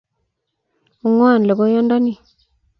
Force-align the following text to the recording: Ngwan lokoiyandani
Ngwan 1.09 1.41
lokoiyandani 1.47 2.13